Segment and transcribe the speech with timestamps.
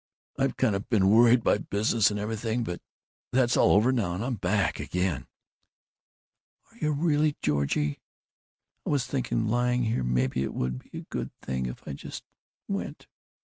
[0.35, 2.81] I've kind of been worried by business and everything, but
[3.31, 5.27] that's all over now, and I'm back again."
[6.71, 7.35] "Are you really?
[7.43, 7.97] George, I
[8.83, 12.23] was thinking, lying here, maybe it would be a good thing if I just
[12.67, 13.05] went.